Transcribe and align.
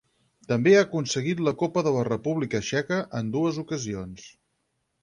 També 0.51 0.71
ha 0.77 0.79
aconseguit 0.85 1.43
la 1.49 1.53
Copa 1.59 1.83
de 1.89 1.93
la 1.99 2.07
República 2.09 2.65
Txeca 2.67 3.01
en 3.21 3.31
dues 3.39 3.63
ocasions. 3.67 4.27